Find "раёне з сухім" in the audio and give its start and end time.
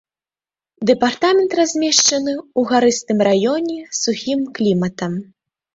3.31-4.39